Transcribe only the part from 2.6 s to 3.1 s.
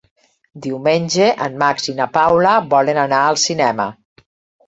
volen